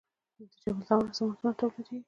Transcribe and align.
د 0.37 0.39
جبل 0.61 0.81
السراج 0.81 1.11
سمنټ 1.17 1.17
څومره 1.17 1.51
تولیدیږي؟ 1.59 1.97